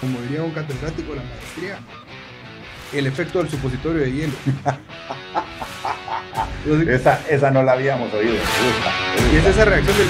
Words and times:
como 0.00 0.20
diría 0.20 0.42
un 0.42 0.52
catedrático 0.52 1.10
de 1.10 1.16
la 1.16 1.24
maestría, 1.24 1.78
el 2.92 3.06
efecto 3.06 3.38
del 3.38 3.48
supositorio 3.48 4.02
de 4.02 4.12
hielo. 4.12 4.32
esa, 6.92 7.20
esa 7.28 7.50
no 7.50 7.62
la 7.62 7.72
habíamos 7.72 8.12
oído. 8.14 8.34
Me 8.34 8.38
gusta, 8.38 8.92
me 9.26 9.32
Y 9.34 9.36
es 9.36 9.46
esa 9.46 9.64
reacción 9.64 9.96
del... 9.98 10.06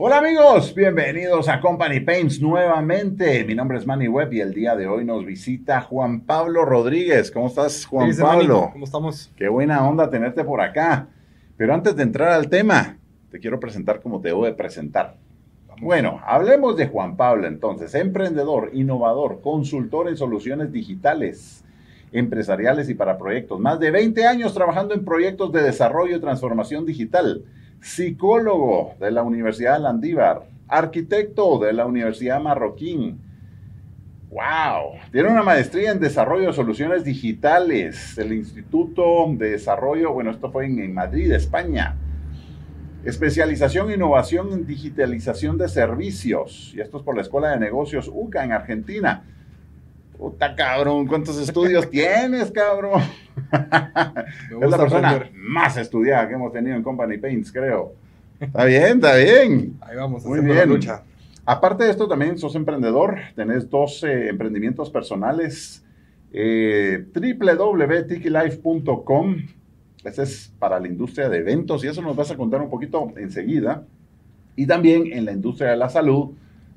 Hola 0.00 0.18
amigos, 0.18 0.74
bienvenidos 0.74 1.48
a 1.48 1.60
Company 1.60 2.00
Paints 2.00 2.40
nuevamente. 2.40 3.44
Mi 3.44 3.54
nombre 3.54 3.78
es 3.78 3.86
Manny 3.86 4.06
Webb 4.08 4.32
y 4.32 4.40
el 4.40 4.54
día 4.54 4.76
de 4.76 4.86
hoy 4.86 5.04
nos 5.04 5.24
visita 5.24 5.80
Juan 5.80 6.20
Pablo 6.20 6.64
Rodríguez. 6.64 7.30
¿Cómo 7.32 7.48
estás, 7.48 7.84
Juan 7.84 8.08
Dice, 8.08 8.22
"Manny, 8.22 8.46
Pablo? 8.46 8.70
¿Cómo 8.72 8.84
estamos? 8.84 9.32
Qué 9.36 9.48
buena 9.48 9.86
onda 9.88 10.08
tenerte 10.08 10.44
por 10.44 10.60
acá. 10.60 11.08
Pero 11.56 11.74
antes 11.74 11.96
de 11.96 12.04
entrar 12.04 12.28
al 12.28 12.48
tema, 12.48 12.97
te 13.30 13.40
quiero 13.40 13.60
presentar 13.60 14.00
como 14.00 14.20
te 14.20 14.28
debo 14.28 14.44
de 14.44 14.52
presentar. 14.52 15.16
Bueno, 15.80 16.20
hablemos 16.26 16.76
de 16.76 16.88
Juan 16.88 17.16
Pablo 17.16 17.46
entonces, 17.46 17.94
emprendedor, 17.94 18.70
innovador, 18.72 19.40
consultor 19.40 20.08
en 20.08 20.16
soluciones 20.16 20.72
digitales, 20.72 21.64
empresariales 22.10 22.88
y 22.88 22.94
para 22.94 23.16
proyectos. 23.16 23.60
Más 23.60 23.78
de 23.78 23.92
20 23.92 24.26
años 24.26 24.54
trabajando 24.54 24.94
en 24.94 25.04
proyectos 25.04 25.52
de 25.52 25.62
desarrollo 25.62 26.16
y 26.16 26.20
transformación 26.20 26.84
digital. 26.84 27.44
Psicólogo 27.80 28.94
de 28.98 29.12
la 29.12 29.22
Universidad 29.22 29.80
Landívar, 29.80 30.48
arquitecto 30.66 31.60
de 31.60 31.72
la 31.72 31.86
Universidad 31.86 32.40
Marroquín. 32.40 33.20
¡Wow! 34.30 34.98
Tiene 35.12 35.28
una 35.28 35.44
maestría 35.44 35.92
en 35.92 36.00
desarrollo 36.00 36.48
de 36.48 36.52
soluciones 36.54 37.04
digitales 37.04 38.16
del 38.16 38.32
Instituto 38.32 39.26
de 39.30 39.50
Desarrollo, 39.50 40.12
bueno, 40.12 40.32
esto 40.32 40.50
fue 40.50 40.66
en 40.66 40.92
Madrid, 40.92 41.30
España. 41.30 41.96
Especialización 43.08 43.90
e 43.90 43.94
innovación 43.94 44.52
en 44.52 44.66
digitalización 44.66 45.56
de 45.56 45.68
servicios. 45.68 46.74
Y 46.76 46.80
esto 46.80 46.98
es 46.98 47.02
por 47.02 47.16
la 47.16 47.22
Escuela 47.22 47.48
de 47.48 47.58
Negocios 47.58 48.10
UCA 48.12 48.44
en 48.44 48.52
Argentina. 48.52 49.24
Puta 50.18 50.54
cabrón, 50.54 51.06
¿cuántos 51.06 51.40
estudios 51.40 51.88
tienes, 51.90 52.50
cabrón? 52.50 53.00
Es 54.60 54.70
la 54.70 54.76
persona 54.76 55.08
aprender. 55.10 55.32
más 55.40 55.78
estudiada 55.78 56.28
que 56.28 56.34
hemos 56.34 56.52
tenido 56.52 56.76
en 56.76 56.82
Company 56.82 57.16
Paints, 57.16 57.50
creo. 57.50 57.94
Está 58.38 58.66
bien, 58.66 58.96
está 58.96 59.16
bien. 59.16 59.78
Ahí 59.80 59.96
vamos, 59.96 60.26
Muy 60.26 60.40
bien. 60.40 60.56
la 60.56 60.66
lucha. 60.66 61.02
Aparte 61.46 61.84
de 61.84 61.90
esto, 61.90 62.08
también 62.08 62.36
sos 62.36 62.54
emprendedor, 62.56 63.16
tenés 63.34 63.70
dos 63.70 64.04
eh, 64.04 64.28
emprendimientos 64.28 64.90
personales, 64.90 65.82
eh, 66.30 67.06
www.tikilife.com, 67.14 69.36
ese 70.04 70.22
es 70.22 70.52
para 70.58 70.80
la 70.80 70.88
industria 70.88 71.28
de 71.28 71.36
eventos 71.38 71.84
y 71.84 71.88
eso 71.88 72.00
nos 72.02 72.16
vas 72.16 72.30
a 72.30 72.36
contar 72.36 72.62
un 72.62 72.70
poquito 72.70 73.12
enseguida, 73.16 73.84
y 74.56 74.66
también 74.66 75.12
en 75.12 75.24
la 75.24 75.32
industria 75.32 75.70
de 75.70 75.76
la 75.76 75.88
salud, 75.88 76.34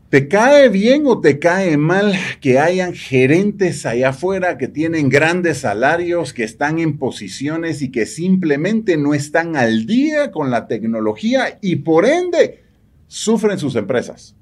¿Te 0.10 0.28
cae 0.28 0.70
bien 0.70 1.04
o 1.06 1.22
te 1.22 1.38
cae 1.38 1.78
mal 1.78 2.14
que 2.42 2.58
hayan 2.58 2.94
gerentes 2.94 3.86
allá 3.86 4.10
afuera 4.10 4.58
que 4.58 4.68
tienen 4.68 5.08
grandes 5.08 5.60
salarios, 5.60 6.34
que 6.34 6.44
están 6.44 6.80
en 6.80 6.98
posiciones 6.98 7.84
y 7.84 7.92
que 7.92 8.08
simplemente 8.08 8.98
no 8.98 9.14
están 9.14 9.56
al 9.56 9.86
día 9.86 10.32
con 10.32 10.50
la 10.50 10.68
tecnología 10.68 11.60
y 11.62 11.78
por 11.78 12.06
ende 12.08 12.64
sufren 13.08 13.60
sus 13.60 13.76
empresas? 13.76 14.36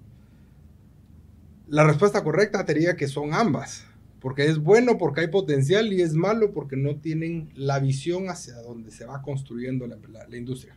La 1.68 1.84
respuesta 1.84 2.24
correcta 2.24 2.64
te 2.66 2.74
diría 2.74 2.96
que 2.96 3.08
son 3.09 3.34
ambas. 3.34 3.84
Porque 4.22 4.46
es 4.46 4.58
bueno 4.58 4.97
porque 4.97 5.22
hay 5.22 5.28
potencial 5.28 5.91
y 5.94 6.02
es 6.02 6.14
malo 6.14 6.52
porque 6.52 6.75
no 6.75 6.96
tienen 6.96 7.50
la 7.56 7.80
visión 7.80 8.30
hacia 8.30 8.56
donde 8.62 8.90
se 8.90 9.06
va 9.06 9.22
construyendo 9.22 9.86
la- 9.86 9.97
la 10.28 10.38
industria. 10.38 10.75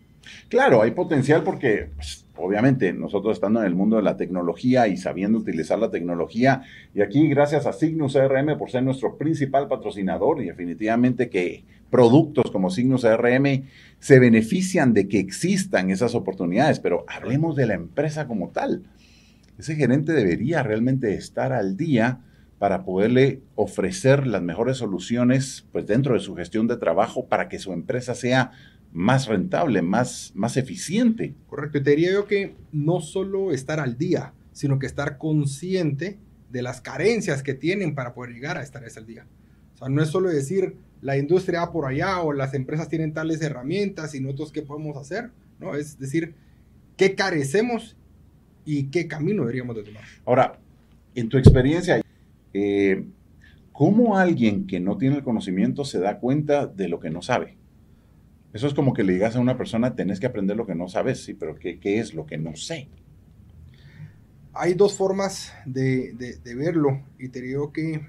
Claro, 0.48 0.82
hay 0.82 0.92
potencial 0.92 1.42
porque, 1.42 1.90
pues, 1.96 2.26
obviamente, 2.36 2.92
nosotros 2.92 3.34
estando 3.34 3.60
en 3.60 3.66
el 3.66 3.74
mundo 3.74 3.96
de 3.96 4.02
la 4.02 4.16
tecnología 4.16 4.88
y 4.88 4.96
sabiendo 4.96 5.38
utilizar 5.38 5.78
la 5.78 5.90
tecnología, 5.90 6.62
y 6.94 7.02
aquí 7.02 7.28
gracias 7.28 7.66
a 7.66 7.72
Signus 7.72 8.14
CRM 8.14 8.56
por 8.58 8.70
ser 8.70 8.82
nuestro 8.82 9.16
principal 9.16 9.68
patrocinador, 9.68 10.42
y 10.42 10.46
definitivamente 10.46 11.28
que 11.28 11.64
productos 11.90 12.50
como 12.50 12.70
Signus 12.70 13.02
CRM 13.02 13.64
se 13.98 14.18
benefician 14.18 14.94
de 14.94 15.08
que 15.08 15.18
existan 15.18 15.90
esas 15.90 16.14
oportunidades, 16.14 16.80
pero 16.80 17.04
hablemos 17.08 17.56
de 17.56 17.66
la 17.66 17.74
empresa 17.74 18.26
como 18.26 18.50
tal. 18.50 18.84
Ese 19.58 19.76
gerente 19.76 20.12
debería 20.12 20.62
realmente 20.62 21.14
estar 21.14 21.52
al 21.52 21.76
día 21.76 22.20
para 22.58 22.84
poderle 22.84 23.40
ofrecer 23.54 24.26
las 24.26 24.42
mejores 24.42 24.78
soluciones 24.78 25.66
pues 25.72 25.86
dentro 25.86 26.14
de 26.14 26.20
su 26.20 26.34
gestión 26.34 26.66
de 26.66 26.76
trabajo 26.76 27.26
para 27.26 27.48
que 27.48 27.58
su 27.58 27.72
empresa 27.72 28.14
sea 28.14 28.52
más 28.92 29.26
rentable, 29.26 29.82
más, 29.82 30.32
más 30.34 30.56
eficiente. 30.56 31.34
Correcto. 31.48 31.78
Y 31.78 31.82
te 31.82 31.90
diría 31.90 32.12
yo 32.12 32.26
que 32.26 32.54
no 32.72 33.00
solo 33.00 33.52
estar 33.52 33.80
al 33.80 33.96
día, 33.96 34.32
sino 34.52 34.78
que 34.78 34.86
estar 34.86 35.18
consciente 35.18 36.18
de 36.50 36.62
las 36.62 36.80
carencias 36.80 37.42
que 37.42 37.54
tienen 37.54 37.94
para 37.94 38.14
poder 38.14 38.32
llegar 38.32 38.58
a 38.58 38.62
estar 38.62 38.82
al 38.84 39.06
día. 39.06 39.26
O 39.74 39.78
sea, 39.78 39.88
no 39.88 40.02
es 40.02 40.08
solo 40.08 40.28
decir 40.28 40.76
la 41.00 41.16
industria 41.16 41.60
va 41.60 41.72
por 41.72 41.86
allá 41.86 42.20
o 42.20 42.32
las 42.32 42.54
empresas 42.54 42.88
tienen 42.88 43.12
tales 43.12 43.40
herramientas 43.40 44.14
y 44.14 44.20
nosotros 44.20 44.52
qué 44.52 44.62
podemos 44.62 44.96
hacer. 44.96 45.30
No, 45.58 45.74
es 45.74 45.98
decir, 45.98 46.34
qué 46.96 47.14
carecemos 47.14 47.96
y 48.64 48.84
qué 48.84 49.08
camino 49.08 49.42
deberíamos 49.42 49.76
de 49.76 49.84
tomar. 49.84 50.04
Ahora, 50.24 50.58
en 51.14 51.28
tu 51.28 51.38
experiencia, 51.38 52.02
eh, 52.52 53.04
¿cómo 53.72 54.18
alguien 54.18 54.66
que 54.66 54.80
no 54.80 54.98
tiene 54.98 55.16
el 55.16 55.22
conocimiento 55.22 55.84
se 55.84 56.00
da 56.00 56.18
cuenta 56.18 56.66
de 56.66 56.88
lo 56.88 57.00
que 57.00 57.10
no 57.10 57.22
sabe? 57.22 57.56
Eso 58.52 58.66
es 58.66 58.74
como 58.74 58.92
que 58.94 59.04
le 59.04 59.12
digas 59.12 59.36
a 59.36 59.40
una 59.40 59.56
persona, 59.56 59.94
tenés 59.94 60.18
que 60.20 60.26
aprender 60.26 60.56
lo 60.56 60.66
que 60.66 60.74
no 60.74 60.88
sabes, 60.88 61.22
sí, 61.24 61.34
pero 61.34 61.54
¿qué, 61.56 61.78
qué 61.78 62.00
es 62.00 62.14
lo 62.14 62.26
que 62.26 62.36
no 62.38 62.56
sé? 62.56 62.88
Hay 64.52 64.74
dos 64.74 64.96
formas 64.96 65.52
de, 65.64 66.12
de- 66.14 66.36
de 66.38 66.54
verlo 66.56 67.02
y 67.18 67.28
te 67.28 67.40
digo 67.40 67.72
que 67.72 68.00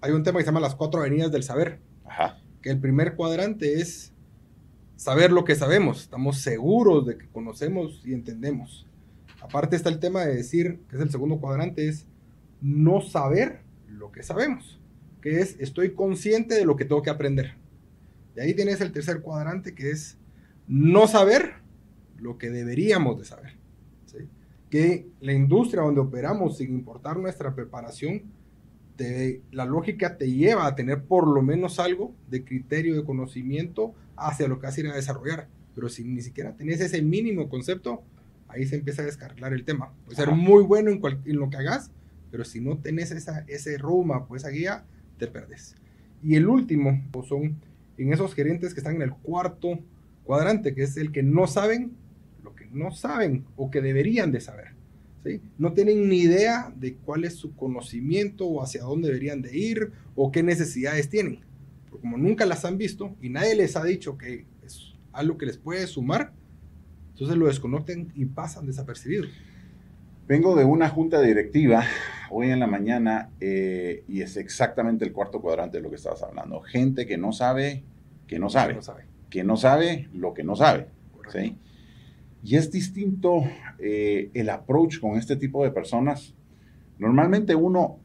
hay 0.00 0.12
un 0.12 0.22
tema 0.24 0.38
que 0.38 0.44
se 0.44 0.48
llama 0.50 0.60
las 0.60 0.74
cuatro 0.74 1.00
avenidas 1.00 1.30
del 1.32 1.42
saber. 1.42 1.78
Ajá. 2.04 2.38
que 2.62 2.70
el 2.70 2.80
primer 2.80 3.14
cuadrante 3.14 3.80
es 3.80 4.12
saber 4.96 5.30
lo 5.30 5.44
que 5.44 5.54
sabemos, 5.54 6.02
estamos 6.02 6.38
seguros 6.38 7.06
de 7.06 7.16
que 7.18 7.28
conocemos 7.28 8.00
y 8.04 8.12
entendemos. 8.14 8.86
Aparte 9.40 9.76
está 9.76 9.88
el 9.90 10.00
tema 10.00 10.24
de 10.24 10.34
decir, 10.36 10.80
que 10.88 10.96
es 10.96 11.02
el 11.02 11.10
segundo 11.10 11.38
cuadrante, 11.38 11.88
es 11.88 12.06
no 12.60 13.00
saber 13.02 13.60
lo 13.88 14.10
que 14.10 14.22
sabemos, 14.24 14.80
que 15.20 15.40
es 15.40 15.56
estoy 15.60 15.94
consciente 15.94 16.54
de 16.56 16.64
lo 16.64 16.74
que 16.76 16.84
tengo 16.84 17.02
que 17.02 17.10
aprender. 17.10 17.54
Y 18.36 18.40
ahí 18.40 18.54
tienes 18.54 18.80
el 18.80 18.92
tercer 18.92 19.22
cuadrante, 19.22 19.74
que 19.74 19.90
es 19.90 20.18
no 20.68 21.06
saber 21.08 21.54
lo 22.18 22.38
que 22.38 22.50
deberíamos 22.50 23.18
de 23.18 23.24
saber. 23.24 23.52
¿sí? 24.06 24.18
Que 24.70 25.06
la 25.20 25.32
industria 25.32 25.82
donde 25.82 26.00
operamos, 26.00 26.58
sin 26.58 26.70
importar 26.74 27.16
nuestra 27.18 27.54
preparación, 27.54 28.22
te- 28.96 29.42
la 29.52 29.64
lógica 29.64 30.16
te 30.16 30.30
lleva 30.30 30.66
a 30.66 30.74
tener 30.74 31.02
por 31.04 31.26
lo 31.28 31.42
menos 31.42 31.78
algo 31.78 32.14
de 32.30 32.44
criterio 32.44 32.94
de 32.96 33.04
conocimiento 33.04 33.94
hacia 34.16 34.48
lo 34.48 34.58
que 34.58 34.66
vas 34.66 34.76
a 34.76 34.80
ir 34.80 34.86
a 34.88 34.94
desarrollar. 34.96 35.48
Pero 35.74 35.88
si 35.88 36.04
ni 36.04 36.22
siquiera 36.22 36.54
tenés 36.56 36.80
ese 36.80 37.02
mínimo 37.02 37.48
concepto, 37.48 38.02
ahí 38.48 38.66
se 38.66 38.76
empieza 38.76 39.02
a 39.02 39.06
descarrilar 39.06 39.52
el 39.52 39.64
tema. 39.64 39.92
Puede 40.04 40.16
ser 40.16 40.30
muy 40.32 40.62
bueno 40.62 40.90
en, 40.90 41.00
cual- 41.00 41.20
en 41.26 41.36
lo 41.36 41.50
que 41.50 41.58
hagas, 41.58 41.90
pero 42.30 42.44
si 42.44 42.60
no 42.60 42.78
tenés 42.78 43.10
esa, 43.10 43.44
ese 43.46 43.76
roadmap 43.78 44.30
o 44.30 44.36
esa 44.36 44.48
guía, 44.48 44.84
te 45.18 45.26
perdes. 45.26 45.74
Y 46.22 46.34
el 46.36 46.46
último 46.48 47.02
pues, 47.12 47.28
son 47.28 47.56
en 47.98 48.12
esos 48.12 48.34
gerentes 48.34 48.74
que 48.74 48.80
están 48.80 48.96
en 48.96 49.02
el 49.02 49.12
cuarto 49.12 49.78
cuadrante, 50.24 50.74
que 50.74 50.82
es 50.82 50.96
el 50.96 51.12
que 51.12 51.22
no 51.22 51.46
saben 51.46 51.92
lo 52.42 52.54
que 52.54 52.66
no 52.70 52.92
saben 52.92 53.44
o 53.56 53.70
que 53.70 53.80
deberían 53.80 54.32
de 54.32 54.40
saber. 54.40 54.68
¿sí? 55.24 55.40
No 55.58 55.72
tienen 55.72 56.08
ni 56.08 56.18
idea 56.18 56.72
de 56.76 56.94
cuál 56.94 57.24
es 57.24 57.34
su 57.34 57.54
conocimiento 57.56 58.46
o 58.46 58.62
hacia 58.62 58.82
dónde 58.82 59.08
deberían 59.08 59.42
de 59.42 59.56
ir 59.56 59.92
o 60.14 60.30
qué 60.30 60.42
necesidades 60.42 61.08
tienen. 61.08 61.40
Pero 61.84 61.98
como 61.98 62.16
nunca 62.16 62.46
las 62.46 62.64
han 62.64 62.78
visto 62.78 63.16
y 63.20 63.30
nadie 63.30 63.54
les 63.54 63.76
ha 63.76 63.84
dicho 63.84 64.16
que 64.16 64.44
es 64.64 64.94
algo 65.12 65.38
que 65.38 65.46
les 65.46 65.58
puede 65.58 65.86
sumar, 65.86 66.32
entonces 67.12 67.36
lo 67.36 67.46
desconocen 67.46 68.12
y 68.14 68.26
pasan 68.26 68.66
desapercibidos. 68.66 69.28
Vengo 70.28 70.56
de 70.56 70.64
una 70.64 70.88
junta 70.88 71.20
directiva 71.20 71.84
hoy 72.30 72.50
en 72.50 72.58
la 72.58 72.66
mañana 72.66 73.30
eh, 73.40 74.02
y 74.08 74.22
es 74.22 74.36
exactamente 74.36 75.04
el 75.04 75.12
cuarto 75.12 75.40
cuadrante 75.40 75.76
de 75.76 75.84
lo 75.84 75.88
que 75.88 75.94
estabas 75.94 76.20
hablando. 76.24 76.62
Gente 76.62 77.06
que 77.06 77.16
no 77.16 77.32
sabe, 77.32 77.84
que 78.26 78.40
no 78.40 78.50
sabe, 78.50 78.74
No 78.74 78.82
sabe. 78.82 79.04
que 79.30 79.44
no 79.44 79.56
sabe 79.56 80.08
lo 80.12 80.34
que 80.34 80.42
no 80.42 80.56
sabe. 80.56 80.88
¿sí? 81.28 81.56
Y 82.42 82.56
es 82.56 82.72
distinto 82.72 83.44
eh, 83.78 84.30
el 84.34 84.50
approach 84.50 84.98
con 84.98 85.16
este 85.16 85.36
tipo 85.36 85.62
de 85.62 85.70
personas. 85.70 86.34
Normalmente 86.98 87.54
uno 87.54 88.00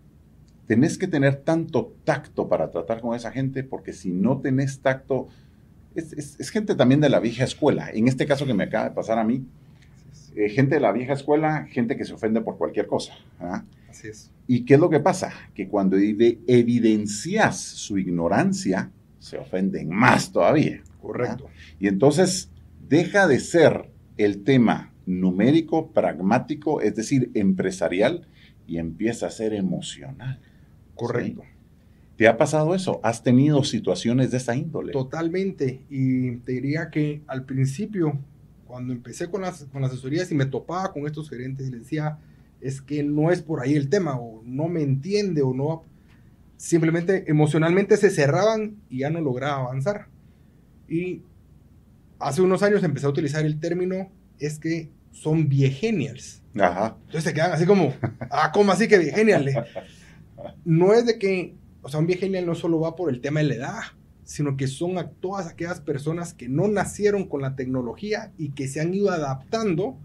tenés 0.68 1.00
que 1.00 1.08
tener 1.08 1.38
tanto 1.38 1.96
tacto 2.04 2.48
para 2.48 2.70
tratar 2.70 3.02
con 3.02 3.16
esa 3.16 3.32
gente, 3.32 3.64
porque 3.64 3.94
si 3.94 4.12
no 4.12 4.42
tenés 4.42 4.80
tacto, 4.82 5.28
es, 5.96 6.50
gente 6.52 6.76
también 6.76 7.02
de 7.02 7.10
la 7.10 7.20
vieja 7.20 7.46
escuela. 7.46 7.90
En 7.92 8.08
este 8.08 8.28
caso 8.28 8.46
que 8.46 8.54
me 8.54 8.66
acaba 8.66 8.90
de 8.90 8.96
pasar 8.96 9.18
a 9.18 9.24
mí, 9.24 9.44
eh, 10.36 10.50
gente 10.50 10.76
de 10.76 10.82
la 10.82 10.92
vieja 10.92 11.14
escuela, 11.14 11.66
gente 11.70 11.98
que 11.98 12.06
se 12.06 12.14
ofende 12.14 12.42
por 12.42 12.58
cualquier 12.58 12.88
cosa. 12.88 13.14
¿ah? 13.40 13.64
Así 13.90 14.08
es. 14.08 14.32
¿Y 14.48 14.66
qué 14.66 14.76
es 14.76 14.80
lo 14.80 14.90
que 14.90 15.00
pasa? 15.00 15.34
Que 15.54 15.68
cuando 15.68 15.98
evidencias 15.98 17.60
su 17.60 17.98
ignorancia, 17.98 18.92
se 19.20 19.38
ofenden 19.38 19.90
más 19.90 20.32
todavía. 20.32 20.82
Correcto. 21.02 21.50
Y 21.80 21.88
entonces 21.88 22.50
deja 22.88 23.28
de 23.28 23.40
ser 23.40 23.90
el 24.18 24.44
tema 24.44 24.92
numérico, 25.06 25.92
pragmático, 25.92 26.82
es 26.82 26.96
decir, 26.96 27.32
empresarial, 27.34 28.28
y 28.68 28.78
empieza 28.78 29.28
a 29.28 29.32
ser 29.32 29.54
emocional. 29.54 30.40
Correcto. 30.96 31.44
¿Te 32.16 32.28
ha 32.28 32.38
pasado 32.38 32.76
eso? 32.76 33.00
¿Has 33.04 33.24
tenido 33.24 33.64
situaciones 33.64 34.32
de 34.32 34.38
esa 34.38 34.56
índole? 34.56 34.92
Totalmente. 34.92 35.82
Y 35.90 36.38
te 36.38 36.54
diría 36.54 36.90
que 36.90 37.22
al 37.28 37.46
principio, 37.46 38.20
cuando 38.72 38.94
empecé 38.94 39.30
con 39.30 39.42
las, 39.42 39.66
con 39.66 39.82
las 39.82 39.92
asesorías 39.92 40.32
y 40.32 40.36
me 40.36 40.46
topaba 40.46 40.94
con 40.94 41.06
estos 41.06 41.30
gerentes 41.30 41.68
y 41.68 41.72
les 41.72 41.82
decía, 41.82 42.20
es 42.62 42.82
que 42.82 43.04
no 43.04 43.30
es 43.30 43.42
por 43.42 43.60
ahí 43.60 43.76
el 43.76 43.90
tema, 43.90 44.18
o 44.18 44.42
no 44.46 44.70
me 44.70 44.82
entiende, 44.82 45.42
o 45.42 45.54
no, 45.54 45.84
simplemente 46.56 47.26
emocionalmente 47.30 47.98
se 47.98 48.10
cerraban 48.10 48.78
y 48.90 49.00
ya 49.00 49.10
no 49.10 49.20
lograba 49.20 49.66
avanzar. 49.66 50.08
Y 50.88 51.22
hace 52.18 52.42
unos 52.42 52.64
años 52.64 52.82
empecé 52.84 53.08
a 53.08 53.10
utilizar 53.10 53.46
el 53.46 53.60
término, 53.60 54.10
es 54.40 54.58
que 54.58 54.90
son 55.12 55.50
viegenials. 55.50 56.42
Ajá. 56.58 56.96
Entonces 57.08 57.26
se 57.26 57.34
quedan 57.34 57.52
así 57.52 57.66
como, 57.66 57.94
ah, 58.30 58.52
¿cómo 58.54 58.72
así 58.72 58.88
que 58.88 58.98
viegenial? 58.98 59.68
No 60.66 60.94
es 60.94 61.06
de 61.06 61.20
que, 61.20 61.54
o 61.84 61.90
sea, 61.90 62.00
un 62.00 62.08
viegenial 62.08 62.48
no 62.48 62.56
solo 62.56 62.80
va 62.80 62.96
por 62.96 63.12
el 63.12 63.22
tema 63.22 63.42
de 63.42 63.46
la 63.46 63.54
edad, 63.54 63.82
sino 64.32 64.56
que 64.56 64.68
son 64.68 64.96
todas 65.20 65.48
aquellas 65.48 65.82
personas 65.82 66.34
que 66.34 66.48
no 66.48 66.70
nacieron 66.70 67.28
con 67.28 67.42
la 67.42 67.58
tecnología 67.58 68.32
y 68.38 68.52
que 68.52 68.70
se 68.70 68.80
han 68.80 68.94
ido 68.94 69.12
adaptando, 69.12 69.98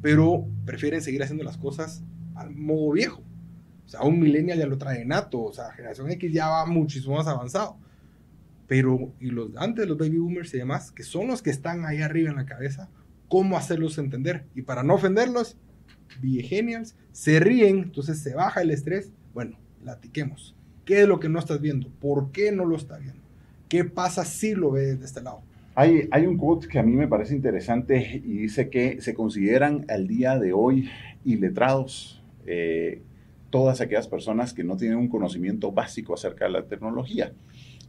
pero 0.00 0.46
prefieren 0.64 1.02
seguir 1.02 1.22
haciendo 1.22 1.44
las 1.44 1.58
cosas 1.58 2.02
al 2.34 2.54
modo 2.54 2.92
viejo. 2.92 3.22
O 3.84 3.88
sea, 3.90 4.00
un 4.00 4.20
millennial 4.20 4.58
ya 4.58 4.66
lo 4.66 4.78
trae 4.78 5.04
nato, 5.04 5.42
o 5.42 5.52
sea, 5.52 5.70
generación 5.72 6.10
X 6.12 6.32
ya 6.32 6.48
va 6.48 6.64
muchísimo 6.64 7.16
más 7.16 7.26
avanzado. 7.26 7.76
Pero, 8.66 9.12
y 9.20 9.26
los 9.26 9.54
antes, 9.58 9.86
los 9.86 9.98
baby 9.98 10.16
boomers 10.16 10.54
y 10.54 10.58
demás, 10.58 10.90
que 10.90 11.02
son 11.02 11.26
los 11.26 11.42
que 11.42 11.50
están 11.50 11.84
ahí 11.84 12.00
arriba 12.00 12.30
en 12.30 12.36
la 12.36 12.46
cabeza, 12.46 12.88
¿cómo 13.28 13.58
hacerlos 13.58 13.98
entender? 13.98 14.46
Y 14.54 14.62
para 14.62 14.82
no 14.82 14.94
ofenderlos, 14.94 15.58
genials, 16.22 16.96
se 17.12 17.38
ríen, 17.38 17.80
entonces 17.80 18.18
se 18.18 18.34
baja 18.34 18.62
el 18.62 18.70
estrés. 18.70 19.12
Bueno, 19.34 19.58
platiquemos. 19.82 20.56
¿Qué 20.86 21.02
es 21.02 21.06
lo 21.06 21.20
que 21.20 21.28
no 21.28 21.38
estás 21.38 21.60
viendo? 21.60 21.90
¿Por 22.00 22.32
qué 22.32 22.50
no 22.50 22.64
lo 22.64 22.76
está 22.76 22.96
viendo? 22.96 23.23
¿Qué 23.74 23.84
pasa 23.84 24.24
si 24.24 24.54
lo 24.54 24.70
ves 24.70 25.00
de 25.00 25.04
este 25.04 25.20
lado? 25.20 25.42
Hay, 25.74 26.08
un 26.28 26.36
quote 26.38 26.68
que 26.68 26.78
a 26.78 26.84
mí 26.84 26.92
me 26.92 27.08
parece 27.08 27.34
interesante 27.34 28.22
y 28.24 28.38
dice 28.38 28.70
que 28.70 29.00
se 29.00 29.14
consideran 29.14 29.84
al 29.88 30.06
día 30.06 30.38
de 30.38 30.52
hoy 30.52 30.88
iletrados 31.24 32.22
eh, 32.46 33.02
todas 33.50 33.80
aquellas 33.80 34.06
personas 34.06 34.54
que 34.54 34.62
no 34.62 34.76
tienen 34.76 34.98
un 34.98 35.08
conocimiento 35.08 35.72
básico 35.72 36.14
acerca 36.14 36.44
de 36.44 36.52
la 36.52 36.62
tecnología. 36.62 37.32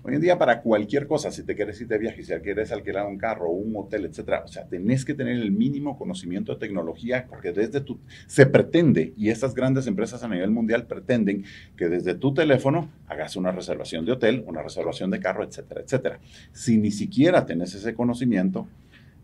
Hoy 0.07 0.13
en 0.13 0.21
día, 0.21 0.37
para 0.37 0.61
cualquier 0.61 1.07
cosa, 1.07 1.31
si 1.31 1.41
te 1.41 1.55
quieres 1.55 1.81
ir 1.81 1.87
de 1.87 1.97
viaje, 1.97 2.21
si 2.21 2.31
quieres 2.35 2.71
alquilar 2.71 3.07
un 3.07 3.17
carro, 3.17 3.49
un 3.49 3.75
hotel, 3.75 4.05
etcétera, 4.05 4.43
o 4.45 4.47
sea, 4.47 4.67
tenés 4.67 5.03
que 5.03 5.15
tener 5.15 5.35
el 5.35 5.51
mínimo 5.51 5.97
conocimiento 5.97 6.53
de 6.53 6.59
tecnología 6.59 7.25
porque 7.27 7.51
desde 7.51 7.81
tu, 7.81 7.97
se 8.27 8.45
pretende, 8.45 9.13
y 9.17 9.31
estas 9.31 9.55
grandes 9.55 9.87
empresas 9.87 10.21
a 10.21 10.27
nivel 10.27 10.51
mundial 10.51 10.85
pretenden 10.85 11.43
que 11.75 11.89
desde 11.89 12.13
tu 12.13 12.35
teléfono 12.35 12.87
hagas 13.07 13.35
una 13.35 13.51
reservación 13.51 14.05
de 14.05 14.11
hotel, 14.11 14.43
una 14.45 14.61
reservación 14.61 15.09
de 15.09 15.19
carro, 15.19 15.43
etcétera, 15.43 15.81
etcétera. 15.81 16.19
Si 16.51 16.77
ni 16.77 16.91
siquiera 16.91 17.47
tenés 17.47 17.73
ese 17.73 17.95
conocimiento, 17.95 18.67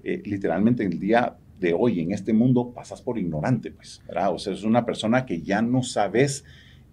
eh, 0.03 0.23
literalmente 0.25 0.83
el 0.83 0.99
día 0.99 1.35
de 1.59 1.75
hoy 1.77 1.99
en 1.99 2.11
este 2.11 2.33
mundo 2.33 2.71
pasas 2.73 3.03
por 3.03 3.19
ignorante, 3.19 3.69
pues, 3.69 4.01
¿verdad? 4.07 4.33
O 4.33 4.39
sea, 4.39 4.53
es 4.53 4.63
una 4.63 4.83
persona 4.83 5.27
que 5.27 5.43
ya 5.43 5.61
no 5.61 5.83
sabes. 5.83 6.43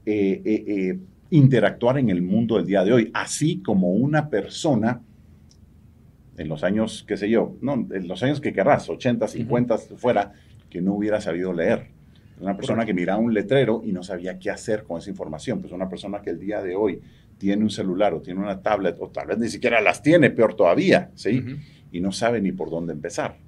Eh, 0.04 0.42
eh, 0.44 0.98
interactuar 1.30 1.98
en 1.98 2.10
el 2.10 2.22
mundo 2.22 2.56
del 2.56 2.66
día 2.66 2.84
de 2.84 2.92
hoy, 2.92 3.10
así 3.14 3.60
como 3.62 3.92
una 3.92 4.30
persona 4.30 5.02
en 6.38 6.48
los 6.48 6.62
años, 6.62 7.04
qué 7.06 7.16
sé 7.16 7.28
yo, 7.28 7.56
no, 7.60 7.86
en 7.90 8.08
los 8.08 8.22
años 8.22 8.40
que 8.40 8.52
querrás, 8.52 8.88
80, 8.88 9.26
50, 9.26 9.78
fuera, 9.78 10.32
que 10.70 10.80
no 10.80 10.94
hubiera 10.94 11.20
sabido 11.20 11.52
leer. 11.52 11.88
Una 12.40 12.56
persona 12.56 12.86
que 12.86 12.94
miraba 12.94 13.18
un 13.18 13.34
letrero 13.34 13.82
y 13.84 13.90
no 13.90 14.04
sabía 14.04 14.38
qué 14.38 14.50
hacer 14.50 14.84
con 14.84 14.98
esa 14.98 15.10
información. 15.10 15.60
Pues 15.60 15.72
una 15.72 15.88
persona 15.88 16.22
que 16.22 16.30
el 16.30 16.38
día 16.38 16.62
de 16.62 16.76
hoy 16.76 17.00
tiene 17.36 17.64
un 17.64 17.70
celular 17.70 18.14
o 18.14 18.20
tiene 18.20 18.40
una 18.40 18.62
tablet 18.62 18.96
o 19.00 19.08
tal 19.08 19.26
vez 19.26 19.38
ni 19.38 19.48
siquiera 19.48 19.80
las 19.80 20.02
tiene, 20.02 20.30
peor 20.30 20.54
todavía, 20.54 21.10
¿sí? 21.16 21.44
Y 21.90 22.00
no 22.00 22.12
sabe 22.12 22.40
ni 22.40 22.52
por 22.52 22.70
dónde 22.70 22.92
empezar. 22.92 23.38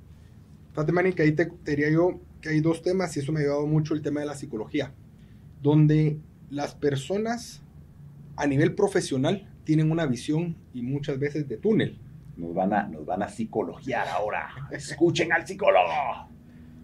Fíjate, 0.73 1.15
que 1.15 1.23
ahí 1.23 1.33
te, 1.33 1.47
te 1.47 1.71
diría 1.71 1.91
yo 1.91 2.21
que 2.41 2.49
hay 2.49 2.61
dos 2.61 2.83
temas 2.83 3.17
y 3.17 3.21
eso 3.21 3.31
me 3.31 3.41
ha 3.41 3.43
ayudado 3.43 3.67
mucho 3.67 3.95
el 3.95 4.03
tema 4.03 4.21
de 4.21 4.27
la 4.27 4.35
psicología, 4.35 4.93
donde 5.63 6.19
las 6.51 6.75
personas 6.75 7.63
a 8.37 8.47
nivel 8.47 8.75
profesional 8.75 9.49
tienen 9.65 9.91
una 9.91 10.07
visión 10.07 10.57
y 10.73 10.83
muchas 10.83 11.19
veces 11.19 11.49
de 11.49 11.57
túnel. 11.57 11.99
Nos 12.37 12.55
van 12.55 12.73
a, 12.73 12.89
nos 12.89 13.05
van 13.05 13.23
a 13.23 13.29
psicologiar 13.29 14.09
ahora. 14.09 14.49
Escuchen 14.71 15.33
al 15.33 15.47
psicólogo. 15.47 16.29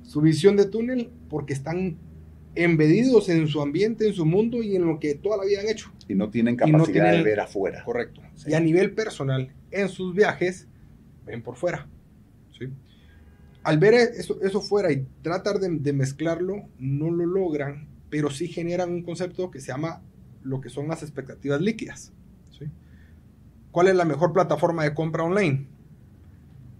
Su 0.02 0.20
visión 0.20 0.56
de 0.56 0.66
túnel 0.66 1.10
porque 1.28 1.54
están 1.54 1.96
embedidos 2.54 3.28
en 3.28 3.46
su 3.48 3.60
ambiente, 3.60 4.06
en 4.06 4.14
su 4.14 4.26
mundo 4.26 4.62
y 4.62 4.76
en 4.76 4.86
lo 4.86 4.98
que 4.98 5.14
toda 5.14 5.38
la 5.38 5.44
vida 5.44 5.60
han 5.60 5.68
hecho. 5.68 5.90
Y 6.08 6.14
no 6.14 6.30
tienen 6.30 6.56
capacidad 6.56 7.12
de 7.12 7.22
ver 7.22 7.40
afuera. 7.40 7.82
Correcto. 7.84 8.22
Y 8.46 8.54
a 8.54 8.60
nivel 8.60 8.92
personal, 8.92 9.52
en 9.70 9.88
sus 9.88 10.14
viajes, 10.14 10.68
ven 11.24 11.42
por 11.42 11.56
fuera. 11.56 11.86
¿sí? 12.58 12.66
Al 13.62 13.78
ver 13.78 13.94
eso, 13.94 14.38
eso 14.42 14.60
fuera 14.60 14.92
y 14.92 15.06
tratar 15.22 15.58
de, 15.58 15.68
de 15.70 15.92
mezclarlo, 15.92 16.68
no 16.78 17.10
lo 17.10 17.26
logran, 17.26 17.88
pero 18.10 18.30
sí 18.30 18.48
generan 18.48 18.90
un 18.90 19.02
concepto 19.02 19.50
que 19.50 19.60
se 19.60 19.68
llama 19.68 20.02
lo 20.46 20.60
que 20.60 20.70
son 20.70 20.88
las 20.88 21.02
expectativas 21.02 21.60
líquidas. 21.60 22.12
¿Cuál 23.70 23.88
es 23.88 23.94
la 23.94 24.06
mejor 24.06 24.32
plataforma 24.32 24.84
de 24.84 24.94
compra 24.94 25.22
online? 25.22 25.66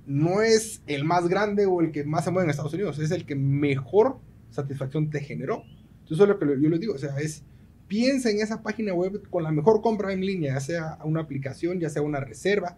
No 0.06 0.40
es 0.40 0.80
el 0.86 1.04
más 1.04 1.28
grande 1.28 1.66
o 1.66 1.82
el 1.82 1.92
que 1.92 2.04
más 2.04 2.24
se 2.24 2.30
mueve 2.30 2.44
en 2.44 2.50
Estados 2.50 2.72
Unidos, 2.72 2.98
es 2.98 3.10
el 3.10 3.26
que 3.26 3.34
mejor 3.34 4.18
satisfacción 4.50 5.10
te 5.10 5.20
generó. 5.20 5.56
Entonces, 5.56 6.12
eso 6.12 6.22
es 6.22 6.28
lo 6.30 6.38
que 6.38 6.46
yo 6.46 6.70
les 6.70 6.80
digo, 6.80 6.94
o 6.94 6.98
sea, 6.98 7.18
es 7.18 7.44
piensa 7.86 8.30
en 8.30 8.40
esa 8.40 8.62
página 8.62 8.94
web 8.94 9.28
con 9.28 9.42
la 9.42 9.52
mejor 9.52 9.82
compra 9.82 10.12
en 10.12 10.24
línea, 10.24 10.54
ya 10.54 10.60
sea 10.60 10.98
una 11.04 11.20
aplicación, 11.20 11.80
ya 11.80 11.90
sea 11.90 12.02
una 12.02 12.20
reserva, 12.20 12.76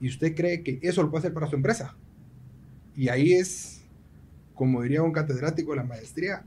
y 0.00 0.08
usted 0.08 0.34
cree 0.34 0.62
que 0.62 0.78
eso 0.82 1.02
lo 1.02 1.10
puede 1.10 1.22
hacer 1.22 1.34
para 1.34 1.48
su 1.48 1.56
empresa. 1.56 1.96
Y 2.94 3.08
ahí 3.08 3.32
es, 3.32 3.82
como 4.54 4.82
diría 4.82 5.02
un 5.02 5.12
catedrático 5.12 5.72
de 5.72 5.78
la 5.78 5.84
maestría, 5.84 6.44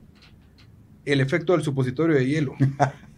el 1.04 1.20
efecto 1.20 1.52
del 1.52 1.62
supositorio 1.62 2.16
de 2.16 2.26
hielo. 2.26 2.54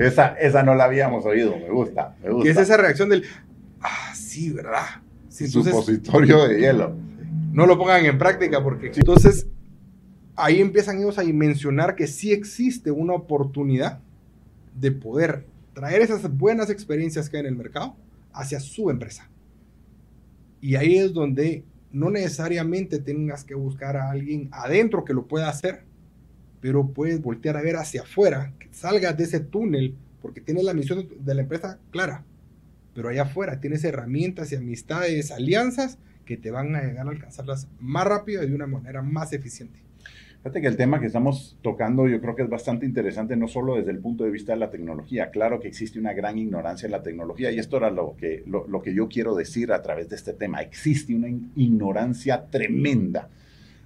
esa, 0.00 0.34
esa 0.34 0.62
no 0.62 0.74
la 0.74 0.84
habíamos 0.84 1.24
oído, 1.24 1.56
me 1.56 1.70
gusta, 1.70 2.16
me 2.22 2.30
gusta. 2.30 2.50
es 2.50 2.56
esa 2.56 2.76
reacción 2.76 3.08
del, 3.08 3.24
ah, 3.80 4.12
sí, 4.14 4.50
¿verdad? 4.50 4.86
Supositorio 5.28 6.48
de 6.48 6.60
hielo. 6.60 6.94
No 7.52 7.66
lo 7.66 7.78
pongan 7.78 8.04
en 8.04 8.18
práctica 8.18 8.62
porque 8.62 8.92
entonces 8.94 9.46
ahí 10.36 10.60
empiezan 10.60 10.98
ellos 10.98 11.18
a 11.18 11.24
mencionar 11.24 11.96
que 11.96 12.06
sí 12.06 12.32
existe 12.32 12.90
una 12.90 13.14
oportunidad 13.14 14.00
de 14.74 14.92
poder 14.92 15.46
traer 15.72 16.02
esas 16.02 16.36
buenas 16.36 16.70
experiencias 16.70 17.28
que 17.28 17.36
hay 17.36 17.40
en 17.40 17.46
el 17.46 17.56
mercado 17.56 17.96
hacia 18.32 18.60
su 18.60 18.90
empresa. 18.90 19.28
Y 20.60 20.76
ahí 20.76 20.98
es 20.98 21.12
donde 21.12 21.64
no 21.92 22.10
necesariamente 22.10 22.98
tengas 22.98 23.44
que 23.44 23.54
buscar 23.54 23.96
a 23.96 24.10
alguien 24.10 24.48
adentro 24.52 25.04
que 25.04 25.14
lo 25.14 25.26
pueda 25.26 25.48
hacer, 25.48 25.84
pero 26.60 26.88
puedes 26.88 27.20
voltear 27.22 27.56
a 27.56 27.62
ver 27.62 27.76
hacia 27.76 28.02
afuera, 28.02 28.52
que 28.58 28.68
salgas 28.72 29.16
de 29.16 29.24
ese 29.24 29.40
túnel, 29.40 29.94
porque 30.20 30.40
tienes 30.40 30.64
la 30.64 30.74
misión 30.74 31.08
de 31.18 31.34
la 31.34 31.42
empresa 31.42 31.78
clara, 31.90 32.24
pero 32.94 33.08
allá 33.08 33.22
afuera 33.22 33.60
tienes 33.60 33.84
herramientas 33.84 34.52
y 34.52 34.56
amistades, 34.56 35.30
alianzas 35.30 35.98
que 36.24 36.36
te 36.36 36.50
van 36.50 36.74
a 36.76 36.82
llegar 36.82 37.06
a 37.06 37.10
alcanzarlas 37.10 37.68
más 37.80 38.06
rápido 38.06 38.42
y 38.42 38.48
de 38.48 38.54
una 38.54 38.66
manera 38.66 39.02
más 39.02 39.32
eficiente. 39.32 39.80
Fíjate 40.42 40.62
que 40.62 40.68
el 40.68 40.76
tema 40.76 41.00
que 41.00 41.06
estamos 41.06 41.58
tocando 41.60 42.08
yo 42.08 42.18
creo 42.22 42.34
que 42.34 42.42
es 42.42 42.48
bastante 42.48 42.86
interesante, 42.86 43.36
no 43.36 43.46
solo 43.46 43.76
desde 43.76 43.90
el 43.90 43.98
punto 43.98 44.24
de 44.24 44.30
vista 44.30 44.52
de 44.52 44.58
la 44.58 44.70
tecnología. 44.70 45.30
Claro 45.30 45.60
que 45.60 45.68
existe 45.68 45.98
una 45.98 46.14
gran 46.14 46.38
ignorancia 46.38 46.86
en 46.86 46.92
la 46.92 47.02
tecnología 47.02 47.50
y 47.50 47.58
esto 47.58 47.76
era 47.76 47.90
lo 47.90 48.16
que, 48.16 48.42
lo, 48.46 48.66
lo 48.66 48.80
que 48.80 48.94
yo 48.94 49.08
quiero 49.08 49.34
decir 49.34 49.70
a 49.70 49.82
través 49.82 50.08
de 50.08 50.16
este 50.16 50.32
tema. 50.32 50.62
Existe 50.62 51.14
una 51.14 51.28
ignorancia 51.56 52.46
tremenda 52.46 53.28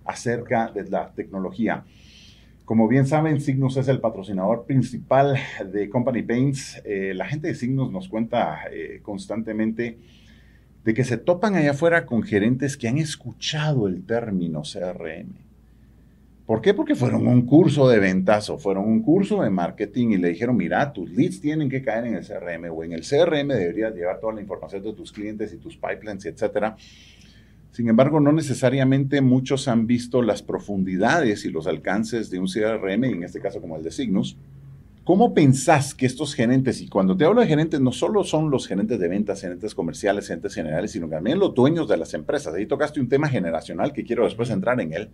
acerca 0.04 0.71
de 0.71 0.88
la 0.88 1.12
tecnología. 1.12 1.85
Como 2.64 2.88
bien 2.88 3.06
saben, 3.06 3.42
Signos 3.42 3.76
es 3.76 3.88
el 3.88 4.00
patrocinador 4.00 4.64
principal 4.64 5.37
de 5.71 5.90
Company 5.90 6.23
Paints. 6.23 6.80
Eh, 6.87 7.12
la 7.14 7.26
gente 7.26 7.49
de 7.49 7.54
Signos 7.54 7.92
nos 7.92 8.09
cuenta 8.09 8.61
eh, 8.73 9.00
constantemente 9.02 9.99
de 10.83 10.94
que 10.94 11.04
se 11.04 11.18
topan 11.18 11.56
allá 11.56 11.73
afuera 11.73 12.06
con 12.06 12.23
gerentes 12.23 12.78
que 12.78 12.88
han 12.88 12.97
escuchado 12.97 13.87
el 13.87 14.06
término 14.06 14.62
CRM, 14.62 15.44
¿Por 16.47 16.61
qué? 16.61 16.75
Porque 16.75 16.94
fueron 16.94 17.26
un 17.26 17.47
curso 17.47 17.88
de 17.88 17.99
ventas 17.99 18.50
o 18.50 18.59
fueron 18.59 18.85
un 18.85 19.00
curso 19.00 19.42
de 19.42 19.49
marketing 19.49 20.09
y 20.09 20.16
le 20.18 20.28
dijeron, 20.28 20.59
mira, 20.59 20.92
tus 20.92 21.11
leads 21.11 21.40
tienen 21.40 21.71
que 21.71 21.80
caer 21.80 22.04
en 22.04 22.16
el 22.16 22.26
CRM 22.26 22.71
o 22.71 22.85
en 22.85 22.92
el 22.92 23.00
CRM 23.00 23.49
deberías 23.49 23.94
llevar 23.94 24.21
toda 24.21 24.35
la 24.35 24.42
información 24.42 24.83
de 24.83 24.92
tus 24.92 25.11
clientes 25.11 25.54
y 25.54 25.56
tus 25.56 25.76
pipelines, 25.76 26.26
etcétera. 26.26 26.76
Sin 27.75 27.88
embargo, 27.88 28.21
no 28.21 28.31
necesariamente 28.31 29.21
muchos 29.21 29.66
han 29.66 29.88
visto 29.88 30.23
las 30.23 30.45
profundidades 30.45 31.45
y 31.45 31.50
los 31.50 31.66
alcances 31.66 32.31
de 32.31 32.38
un 32.38 32.47
CRM, 32.47 33.02
en 33.02 33.25
este 33.25 33.40
caso 33.40 33.61
como 33.61 33.76
el 33.76 33.83
de 33.83 33.90
Signus. 33.90 34.37
¿Cómo 35.02 35.35
pensás 35.35 35.93
que 35.93 36.07
estos 36.07 36.37
gerentes, 36.37 36.81
y 36.81 36.87
cuando 36.87 37.16
te 37.16 37.25
hablo 37.25 37.40
de 37.40 37.49
gerentes, 37.49 37.81
no 37.81 37.90
solo 37.90 38.23
son 38.23 38.49
los 38.49 38.69
gerentes 38.69 39.00
de 39.00 39.09
ventas, 39.09 39.40
gerentes 39.40 39.75
comerciales, 39.75 40.28
gerentes 40.28 40.54
generales, 40.54 40.93
sino 40.93 41.09
también 41.09 41.40
los 41.40 41.52
dueños 41.52 41.88
de 41.88 41.97
las 41.97 42.14
empresas? 42.14 42.54
Ahí 42.54 42.66
tocaste 42.66 43.00
un 43.00 43.09
tema 43.09 43.28
generacional 43.28 43.93
que 43.93 44.04
quiero 44.04 44.23
después 44.23 44.50
entrar 44.50 44.81
en 44.81 44.93
él. 44.93 45.09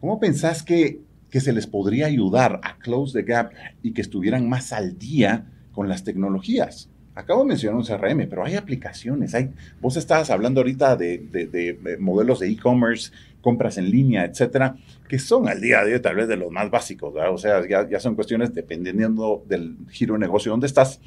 ¿Cómo 0.00 0.20
pensás 0.20 0.62
que, 0.62 1.00
que 1.30 1.40
se 1.40 1.52
les 1.52 1.66
podría 1.66 2.06
ayudar 2.06 2.60
a 2.62 2.78
close 2.78 3.12
the 3.12 3.26
gap 3.28 3.50
y 3.82 3.92
que 3.92 4.02
estuvieran 4.02 4.48
más 4.48 4.72
al 4.72 5.00
día 5.00 5.50
con 5.72 5.88
las 5.88 6.04
tecnologías? 6.04 6.91
Acabo 7.14 7.42
de 7.42 7.48
mencionar 7.48 7.76
un 7.76 7.84
CRM, 7.84 8.26
pero 8.28 8.44
hay 8.44 8.54
aplicaciones. 8.54 9.34
Hay, 9.34 9.50
vos 9.80 9.96
estabas 9.96 10.30
hablando 10.30 10.60
ahorita 10.60 10.96
de, 10.96 11.18
de, 11.18 11.98
modelos 11.98 12.40
de 12.40 12.48
e-commerce, 12.48 13.12
compras 13.42 13.76
en 13.76 13.90
línea, 13.90 14.24
etcétera, 14.24 14.76
que 15.08 15.18
son 15.18 15.46
al 15.46 15.60
día 15.60 15.84
de 15.84 15.94
hoy 15.94 16.00
tal 16.00 16.16
vez 16.16 16.28
de 16.28 16.36
los 16.36 16.50
más 16.50 16.70
básicos, 16.70 17.12
¿verdad? 17.12 17.34
O 17.34 17.38
sea, 17.38 17.68
ya, 17.68 17.86
ya, 17.86 18.00
son 18.00 18.14
cuestiones 18.14 18.54
dependiendo 18.54 19.44
del 19.46 19.76
giro 19.90 20.14
de 20.14 20.20
negocio 20.20 20.52
donde 20.52 20.66
estás, 20.66 21.00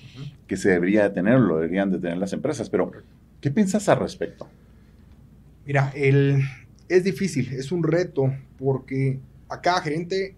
que 0.47 0.57
se 0.57 0.69
debería 0.69 1.03
de 1.03 1.09
tener 1.09 1.35
o 1.35 1.39
lo 1.39 1.55
deberían 1.55 1.91
de 1.91 1.97
tener 1.97 2.17
las 2.17 2.33
empresas. 2.33 2.69
Pero, 2.69 2.91
¿qué 3.41 3.49
piensas 3.49 3.89
al 3.89 3.97
respecto? 3.97 4.47
Mira, 5.65 5.91
el, 5.95 6.43
es 6.87 7.03
difícil, 7.03 7.51
es 7.53 7.71
un 7.71 7.83
reto, 7.83 8.31
porque 8.59 9.19
a 9.49 9.59
cada 9.61 9.81
gerente 9.81 10.35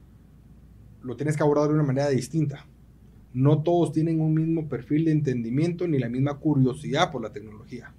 lo 1.04 1.18
tienes 1.18 1.36
que 1.36 1.44
abordar 1.44 1.68
de 1.68 1.74
una 1.74 1.84
manera 1.84 2.10
distinta. 2.10 2.66
No 3.38 3.62
todos 3.62 3.92
tienen 3.92 4.20
un 4.20 4.34
mismo 4.34 4.68
perfil 4.68 5.06
de 5.06 5.12
entendimiento 5.12 5.88
ni 5.88 6.00
la 6.00 6.10
misma 6.10 6.40
curiosidad 6.40 7.12
por 7.12 7.22
la 7.22 7.32
tecnología. 7.32 7.94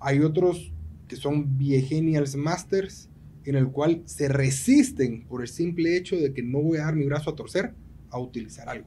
Hay 0.00 0.20
otros 0.20 0.72
que 1.08 1.16
son 1.16 1.58
viegenials 1.58 2.36
masters 2.36 3.10
en 3.44 3.54
el 3.54 3.68
cual 3.68 4.00
se 4.06 4.28
resisten 4.28 5.24
por 5.24 5.42
el 5.42 5.48
simple 5.48 5.94
hecho 5.98 6.16
de 6.16 6.32
que 6.32 6.42
no 6.42 6.62
voy 6.62 6.78
a 6.78 6.84
dar 6.84 6.96
mi 6.96 7.04
brazo 7.04 7.28
a 7.28 7.36
torcer 7.36 7.74
a 8.08 8.18
utilizar 8.18 8.66
algo. 8.70 8.86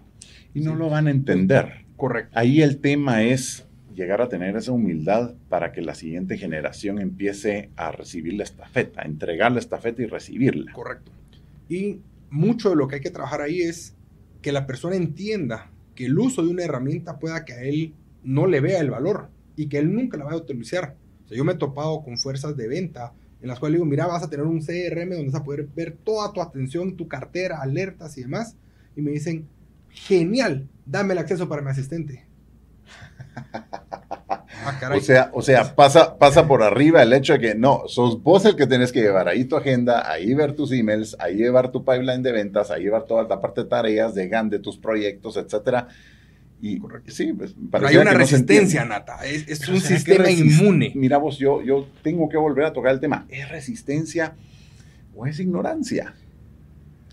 Y 0.56 0.62
no 0.62 0.74
lo 0.74 0.90
van 0.90 1.06
a 1.06 1.12
entender. 1.12 1.86
Correcto. 1.98 2.32
Ahí 2.34 2.64
el 2.64 2.80
tema 2.80 3.22
es 3.22 3.68
llegar 3.94 4.24
a 4.24 4.28
tener 4.28 4.56
esa 4.56 4.72
humildad 4.72 5.36
para 5.50 5.72
que 5.72 5.84
la 5.84 5.94
siguiente 5.94 6.40
generación 6.40 6.98
empiece 6.98 7.70
a 7.76 7.92
recibir 7.92 8.34
la 8.34 8.44
estafeta, 8.44 9.04
a 9.04 9.06
entregar 9.06 9.52
la 9.52 9.60
estafeta 9.60 10.02
y 10.02 10.08
recibirla. 10.08 10.74
Correcto. 10.74 11.12
Y 11.70 12.00
mucho 12.32 12.72
de 12.72 12.76
lo 12.76 12.88
que 12.88 12.96
hay 12.96 13.02
que 13.02 13.12
trabajar 13.12 13.42
ahí 13.42 13.62
es 13.62 13.94
que 14.42 14.52
la 14.52 14.66
persona 14.66 14.96
entienda 14.96 15.70
que 15.96 16.06
el 16.06 16.18
uso 16.18 16.44
de 16.44 16.50
una 16.50 16.64
herramienta 16.64 17.20
pueda 17.20 17.46
que 17.46 17.54
a 17.54 17.64
él 17.64 17.94
no 18.24 18.48
le 18.48 18.60
vea 18.60 18.80
el 18.82 18.92
valor 18.92 19.30
y 19.56 19.68
que 19.68 19.78
él 19.78 19.94
nunca 19.94 20.18
la 20.18 20.26
vaya 20.26 20.38
a 20.38 20.42
utilizar. 20.42 20.96
O 21.26 21.28
sea, 21.28 21.38
yo 21.38 21.44
me 21.46 21.54
he 21.54 21.58
topado 21.58 22.04
con 22.04 22.18
fuerzas 22.18 22.56
de 22.58 22.68
venta 22.68 23.14
en 23.42 23.48
las 23.48 23.60
cuales 23.60 23.76
digo, 23.76 23.86
mira, 23.86 24.08
vas 24.08 24.24
a 24.24 24.30
tener 24.30 24.46
un 24.46 24.60
CRM 24.60 25.10
donde 25.10 25.26
vas 25.26 25.42
a 25.42 25.44
poder 25.44 25.68
ver 25.76 25.98
toda 26.04 26.34
tu 26.34 26.42
atención, 26.42 26.96
tu 26.98 27.08
cartera, 27.08 27.62
alertas 27.62 28.18
y 28.18 28.22
demás. 28.22 28.56
Y 28.96 29.02
me 29.02 29.12
dicen, 29.12 29.48
genial, 29.90 30.68
dame 30.86 31.14
el 31.14 31.20
acceso 31.20 31.48
para 31.48 31.62
mi 31.62 31.70
asistente. 31.70 32.26
Ah, 34.66 34.92
o 34.96 35.00
sea, 35.00 35.30
o 35.34 35.42
sea 35.42 35.76
pasa, 35.76 36.18
pasa 36.18 36.48
por 36.48 36.64
arriba 36.64 37.04
el 37.04 37.14
hecho 37.14 37.34
de 37.34 37.40
que 37.40 37.56
no, 37.56 37.84
sos 37.88 38.22
vos 38.24 38.46
el 38.46 38.56
que 38.56 38.66
tenés 38.66 38.92
que 38.92 39.02
llevar 39.02 39.28
ahí 39.28 39.46
tu 39.46 39.56
agenda, 39.56 40.10
ahí 40.12 40.34
ver 40.34 40.54
tus 40.54 40.72
emails, 40.72 41.16
ahí 41.20 41.36
llevar 41.36 41.72
tu 41.72 41.86
pipeline 41.86 42.24
de 42.24 42.32
ventas, 42.32 42.72
ahí 42.72 42.84
llevar 42.84 43.04
toda 43.04 43.24
la 43.24 43.40
parte 43.40 43.62
de 43.62 43.70
tareas, 43.70 44.16
de 44.16 44.28
GAN, 44.28 44.50
de 44.50 44.60
tus 44.60 44.78
proyectos, 44.78 45.38
etcétera. 45.38 45.88
Y 46.62 46.82
sí, 47.08 47.34
pues, 47.34 47.54
hay 47.84 47.98
una 47.98 48.14
resistencia, 48.14 48.86
Nata. 48.86 49.24
Es, 49.26 49.68
un 49.68 49.82
sistema 49.82 50.32
inmune. 50.32 50.94
Mira 50.96 51.18
vos, 51.18 51.38
yo, 51.38 51.62
yo 51.62 51.88
tengo 52.02 52.28
que 52.28 52.38
volver 52.38 52.66
a 52.66 52.74
tocar 52.74 52.94
el 52.94 53.00
tema. 53.00 53.28
¿Es 53.30 53.48
resistencia 53.50 54.34
o 55.16 55.28
es 55.28 55.40
ignorancia? 55.40 56.16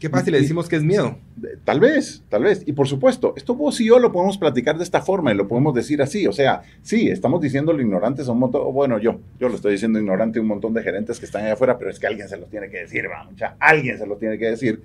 ¿Qué 0.02 0.10
pasa 0.10 0.24
si 0.24 0.30
le 0.32 0.40
decimos 0.40 0.68
que 0.68 0.74
es 0.74 0.82
miedo? 0.82 1.16
Tal 1.62 1.78
vez, 1.78 2.24
tal 2.28 2.42
vez. 2.42 2.64
Y 2.66 2.72
por 2.72 2.88
supuesto, 2.88 3.34
esto 3.36 3.54
vos 3.54 3.80
y 3.80 3.84
yo 3.84 4.00
lo 4.00 4.10
podemos 4.10 4.36
platicar 4.36 4.76
de 4.76 4.82
esta 4.82 5.00
forma 5.00 5.32
y 5.32 5.36
lo 5.36 5.46
podemos 5.46 5.76
decir 5.76 6.02
así. 6.02 6.26
O 6.26 6.32
sea, 6.32 6.62
sí, 6.82 7.08
estamos 7.08 7.40
diciendo 7.40 7.72
lo 7.72 7.80
ignorantes 7.80 8.26
a 8.26 8.32
un 8.32 8.40
montón, 8.40 8.74
bueno, 8.74 8.98
yo, 8.98 9.20
yo 9.38 9.48
lo 9.48 9.54
estoy 9.54 9.74
diciendo 9.74 10.00
ignorante 10.00 10.40
a 10.40 10.42
un 10.42 10.48
montón 10.48 10.74
de 10.74 10.82
gerentes 10.82 11.20
que 11.20 11.26
están 11.26 11.44
allá 11.44 11.52
afuera, 11.52 11.78
pero 11.78 11.88
es 11.88 12.00
que 12.00 12.08
alguien 12.08 12.28
se 12.28 12.36
los 12.36 12.50
tiene 12.50 12.68
que 12.68 12.78
decir, 12.78 13.04
va, 13.08 13.22
mucha, 13.22 13.54
alguien 13.60 13.96
se 13.96 14.04
los 14.04 14.18
tiene 14.18 14.38
que 14.38 14.46
decir. 14.46 14.82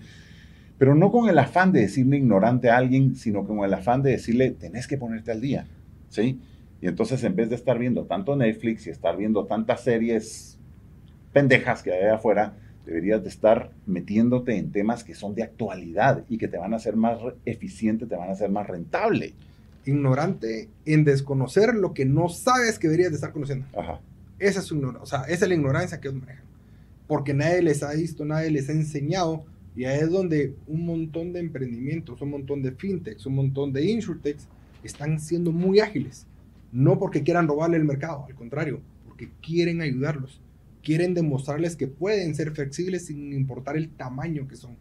Pero 0.78 0.94
no 0.94 1.12
con 1.12 1.28
el 1.28 1.40
afán 1.40 1.72
de 1.72 1.80
decirle 1.80 2.18
ignorante 2.18 2.70
a 2.70 2.78
alguien, 2.78 3.16
sino 3.16 3.44
con 3.44 3.66
el 3.66 3.74
afán 3.74 4.04
de 4.04 4.12
decirle, 4.12 4.52
tenés 4.52 4.86
que 4.86 5.00
ponerte 5.00 5.32
al 5.32 5.42
día, 5.42 5.66
¿sí? 6.10 6.40
Y 6.80 6.86
entonces 6.86 7.24
en 7.24 7.36
vez 7.36 7.50
de 7.50 7.56
estar 7.56 7.80
viendo 7.80 8.04
tanto 8.04 8.36
Netflix 8.36 8.86
y 8.86 8.92
estar 8.92 9.18
viendo 9.18 9.48
tantas 9.48 9.84
series 9.84 10.60
pendejas 11.34 11.82
que 11.82 11.92
hay 11.92 12.04
allá 12.04 12.16
afuera, 12.18 12.54
Deberías 12.88 13.22
de 13.22 13.28
estar 13.28 13.72
metiéndote 13.86 14.56
en 14.56 14.72
temas 14.72 15.04
que 15.04 15.14
son 15.14 15.36
de 15.36 15.44
actualidad 15.44 16.24
y 16.30 16.38
que 16.38 16.48
te 16.48 16.58
van 16.58 16.72
a 16.72 16.78
hacer 16.78 16.96
más 16.96 17.20
eficiente, 17.44 18.06
te 18.06 18.16
van 18.16 18.30
a 18.30 18.32
hacer 18.32 18.50
más 18.50 18.66
rentable. 18.66 19.34
Ignorante 19.84 20.70
en 20.86 21.04
desconocer 21.04 21.76
lo 21.76 21.94
que 21.94 22.06
no 22.06 22.30
sabes 22.30 22.80
que 22.80 22.88
deberías 22.88 23.10
de 23.10 23.16
estar 23.16 23.34
conociendo. 23.34 23.66
Ajá. 23.78 24.00
Esa 24.40 24.62
es, 24.62 24.72
o 24.72 25.06
sea, 25.06 25.24
esa 25.24 25.44
es 25.44 25.50
la 25.50 25.56
ignorancia 25.56 26.00
que 26.00 26.08
ellos 26.08 26.22
manejan. 26.22 26.46
Porque 27.08 27.34
nadie 27.34 27.62
les 27.62 27.84
ha 27.84 27.92
visto, 27.92 28.24
nadie 28.24 28.52
les 28.52 28.70
ha 28.70 28.72
enseñado. 28.72 29.44
Y 29.76 29.84
ahí 29.84 30.00
es 30.00 30.10
donde 30.10 30.56
un 30.66 30.86
montón 30.86 31.34
de 31.34 31.42
emprendimientos, 31.42 32.22
un 32.22 32.30
montón 32.30 32.62
de 32.64 32.72
fintechs, 32.72 33.26
un 33.26 33.36
montón 33.36 33.74
de 33.74 33.84
insurtechs 33.84 34.48
están 34.82 35.20
siendo 35.20 35.52
muy 35.52 35.82
ágiles. 35.82 36.26
No 36.72 36.98
porque 36.98 37.22
quieran 37.22 37.50
robarle 37.50 37.76
el 37.76 37.84
mercado, 37.84 38.24
al 38.30 38.36
contrario, 38.36 38.80
porque 39.06 39.30
quieren 39.42 39.82
ayudarlos 39.82 40.40
quieren 40.88 41.14
demostrarles 41.14 41.76
que 41.76 41.88
pueden 41.88 42.34
ser 42.34 42.52
flexibles 42.52 43.08
sin 43.08 43.34
importar 43.34 43.76
el 43.76 43.90
tamaño 43.90 44.48
que 44.48 44.56
son. 44.56 44.78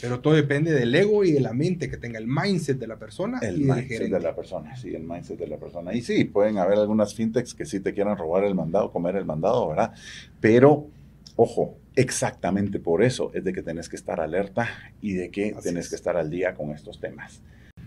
Pero 0.00 0.20
todo 0.20 0.34
depende 0.34 0.72
del 0.72 0.94
ego 0.94 1.24
y 1.24 1.32
de 1.32 1.40
la 1.40 1.52
mente 1.52 1.90
que 1.90 1.96
tenga, 1.96 2.20
el 2.20 2.28
mindset 2.28 2.78
de 2.78 2.86
la 2.86 2.96
persona. 2.96 3.40
El 3.42 3.58
mindset 3.58 4.08
de 4.08 4.20
la 4.20 4.36
persona, 4.36 4.76
sí, 4.76 4.94
el 4.94 5.02
mindset 5.02 5.36
de 5.36 5.48
la 5.48 5.56
persona. 5.56 5.92
Y 5.92 6.02
sí, 6.02 6.22
pueden 6.26 6.58
haber 6.58 6.78
algunas 6.78 7.12
fintechs 7.12 7.54
que 7.54 7.66
sí 7.66 7.80
te 7.80 7.92
quieran 7.92 8.16
robar 8.16 8.44
el 8.44 8.54
mandado, 8.54 8.92
comer 8.92 9.16
el 9.16 9.24
mandado, 9.24 9.68
¿verdad? 9.68 9.94
Pero, 10.40 10.86
ojo, 11.34 11.76
exactamente 11.96 12.78
por 12.78 13.02
eso 13.02 13.32
es 13.34 13.42
de 13.42 13.52
que 13.52 13.62
tenés 13.62 13.88
que 13.88 13.96
estar 13.96 14.20
alerta 14.20 14.68
y 15.00 15.14
de 15.14 15.30
que 15.30 15.56
tenés 15.60 15.88
que 15.88 15.96
estar 15.96 16.16
al 16.16 16.30
día 16.30 16.54
con 16.54 16.70
estos 16.70 17.00
temas. 17.00 17.42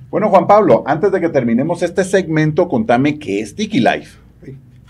Bueno, 0.09 0.27
Juan 0.27 0.45
Pablo, 0.45 0.83
antes 0.85 1.09
de 1.09 1.21
que 1.21 1.29
terminemos 1.29 1.83
este 1.83 2.03
segmento, 2.03 2.67
contame 2.67 3.17
qué 3.17 3.39
es 3.39 3.55
Tiki 3.55 3.79
Life. 3.79 4.17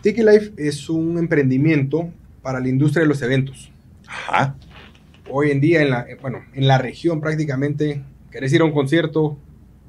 Tiki 0.01 0.23
Life 0.23 0.53
es 0.57 0.89
un 0.89 1.19
emprendimiento 1.19 2.09
para 2.41 2.59
la 2.59 2.67
industria 2.67 3.03
de 3.03 3.09
los 3.09 3.21
eventos. 3.21 3.71
Ajá. 4.07 4.55
Hoy 5.29 5.51
en 5.51 5.61
día, 5.61 5.81
en 5.81 5.91
la, 5.91 6.07
bueno, 6.21 6.43
en 6.53 6.67
la 6.67 6.77
región 6.77 7.21
prácticamente, 7.21 8.01
querés 8.31 8.51
ir 8.53 8.61
a 8.61 8.65
un 8.65 8.71
concierto, 8.71 9.37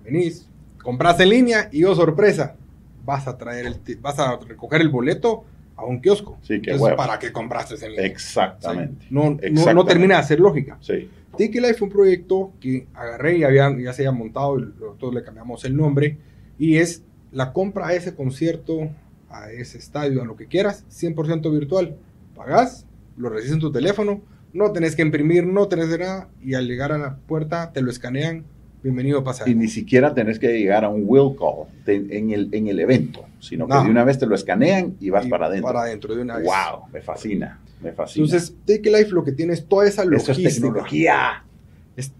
venís, 0.04 0.48
compras 0.82 1.18
en 1.20 1.30
línea 1.30 1.68
y, 1.72 1.84
oh 1.84 1.94
sorpresa, 1.94 2.56
vas 3.04 3.26
a 3.26 3.38
traer 3.38 3.66
el, 3.66 3.98
vas 4.00 4.18
a 4.18 4.36
recoger 4.36 4.80
el 4.80 4.88
boleto 4.88 5.44
a 5.76 5.84
un 5.84 6.00
kiosco. 6.00 6.38
Sí, 6.42 6.60
que 6.60 6.76
¿Para 6.96 7.18
qué 7.18 7.32
compraste 7.32 7.74
en 7.84 7.92
línea? 7.92 8.06
Exactamente. 8.06 9.06
No, 9.10 9.38
No, 9.74 9.84
termina 9.84 10.18
de 10.18 10.24
ser 10.24 10.40
lógica. 10.40 10.76
Sí. 10.80 11.08
Tiki 11.36 11.60
Life 11.60 11.74
fue 11.74 11.88
un 11.88 11.94
proyecto 11.94 12.52
que 12.60 12.86
agarré 12.92 13.38
y 13.38 13.44
había, 13.44 13.74
ya 13.78 13.92
se 13.92 14.06
había 14.06 14.18
montado, 14.18 14.58
y 14.58 14.62
nosotros 14.78 15.14
le 15.14 15.22
cambiamos 15.22 15.64
el 15.64 15.76
nombre, 15.76 16.18
y 16.58 16.76
es 16.76 17.02
la 17.32 17.52
compra 17.52 17.88
a 17.88 17.94
ese 17.94 18.14
concierto, 18.14 18.90
a 19.30 19.50
ese 19.50 19.78
estadio, 19.78 20.22
a 20.22 20.24
lo 20.24 20.36
que 20.36 20.46
quieras, 20.46 20.84
100% 20.90 21.50
virtual 21.52 21.96
pagás, 22.40 22.86
lo 23.18 23.28
recibes 23.28 23.52
en 23.52 23.60
tu 23.60 23.70
teléfono, 23.70 24.22
no 24.54 24.72
tenés 24.72 24.96
que 24.96 25.02
imprimir, 25.02 25.46
no 25.46 25.68
tenés 25.68 25.88
nada, 25.98 26.28
y 26.40 26.54
al 26.54 26.66
llegar 26.66 26.90
a 26.90 26.96
la 26.96 27.16
puerta 27.16 27.70
te 27.70 27.82
lo 27.82 27.90
escanean, 27.90 28.44
bienvenido 28.82 29.18
a 29.18 29.24
pasar. 29.24 29.46
Y 29.46 29.54
ni 29.54 29.68
siquiera 29.68 30.14
tenés 30.14 30.38
que 30.38 30.48
llegar 30.58 30.86
a 30.86 30.88
un 30.88 31.02
will 31.04 31.36
call 31.38 31.68
en, 31.86 32.30
el, 32.30 32.48
en 32.52 32.68
el 32.68 32.80
evento, 32.80 33.26
sino 33.40 33.68
que 33.68 33.74
de 33.74 33.90
una 33.90 34.04
vez 34.04 34.18
te 34.18 34.24
lo 34.24 34.34
escanean 34.34 34.96
y 35.00 35.10
vas 35.10 35.26
para 35.26 35.46
adentro. 35.46 35.66
Para 35.66 35.82
adentro 35.82 36.14
de 36.14 36.22
una 36.22 36.38
vez. 36.38 36.46
¡Wow! 36.46 36.88
Me 36.90 37.02
fascina, 37.02 37.60
me 37.82 37.92
fascina. 37.92 38.24
Entonces, 38.24 38.56
Take 38.64 38.90
Life 38.90 39.10
lo 39.10 39.22
que 39.22 39.32
tiene 39.32 39.52
es 39.52 39.68
toda 39.68 39.86
esa 39.86 40.02
logística. 40.06 40.32
Eso 40.32 40.48
es 40.48 40.54
tecnología. 40.54 41.44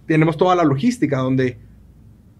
tenemos 0.04 0.36
toda 0.36 0.54
la 0.54 0.64
logística 0.64 1.16
donde 1.16 1.56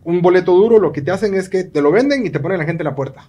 un 0.05 0.21
boleto 0.21 0.53
duro 0.55 0.79
lo 0.79 0.93
que 0.93 1.01
te 1.01 1.11
hacen 1.11 1.33
es 1.33 1.49
que 1.49 1.65
te 1.65 1.81
lo 1.81 1.91
venden 1.91 2.27
y 2.27 2.31
te 2.31 2.41
ponen 2.41 2.59
la 2.59 2.67
gente 2.67 2.83
en 2.83 2.89
la 2.89 2.95
puerta. 2.95 3.27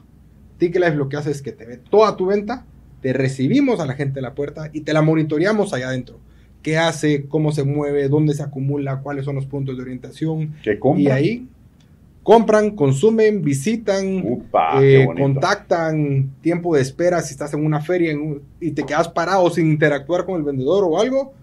Ticket 0.58 0.82
Life 0.82 0.96
lo 0.98 1.08
que 1.08 1.16
hace 1.16 1.32
es 1.32 1.42
que 1.42 1.54
te 1.54 1.66
ve 1.66 1.78
toda 1.78 2.18
tu 2.18 2.26
venta 2.26 2.66
te 3.02 3.14
recibimos 3.14 3.80
a 3.80 3.86
la 3.86 3.94
gente 3.94 4.20
en 4.20 4.24
la 4.24 4.34
puerta 4.34 4.70
y 4.74 4.82
te 4.82 4.94
la 4.94 5.02
monitoreamos 5.02 5.74
allá 5.74 5.90
adentro. 5.90 6.20
¿Qué 6.62 6.78
hace? 6.78 7.26
¿Cómo 7.26 7.52
se 7.52 7.64
mueve? 7.64 8.08
¿Dónde 8.08 8.34
se 8.34 8.44
acumula? 8.44 9.00
¿Cuáles 9.02 9.26
son 9.26 9.36
los 9.36 9.48
puntos 9.48 9.76
de 9.76 9.82
orientación? 9.82 10.54
¿Qué 10.64 10.78
compran? 10.78 11.02
Y 11.02 11.08
ahí 11.10 11.48
compran, 12.24 12.72
consumen, 12.72 13.42
visitan, 13.42 14.40
eh, 14.80 15.08
contactan, 15.18 16.30
tiempo 16.42 16.76
de 16.76 16.82
espera 16.82 17.22
si 17.22 17.34
estás 17.34 17.54
en 17.54 17.66
una 17.66 17.82
feria 17.82 18.16
y 18.60 18.72
te 18.72 18.84
quedas 18.84 19.10
parado 19.10 19.50
sin 19.50 19.68
interactuar 19.72 20.26
con 20.26 20.36
el 20.36 20.44
vendedor 20.44 20.84
o 20.84 21.00
algo. 21.00 21.34